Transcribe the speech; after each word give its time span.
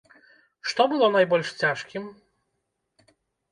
Што 0.69 0.81
было 0.93 1.09
найбольш 1.17 1.53
цяжкім? 1.65 2.03